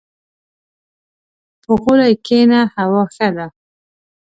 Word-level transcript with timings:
•په 1.63 1.71
غولي 1.81 2.13
کښېنه، 2.25 2.59
هوا 2.75 3.03
ښه 3.15 3.27
ده. 3.37 3.47